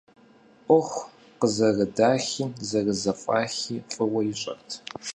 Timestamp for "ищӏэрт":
4.31-4.69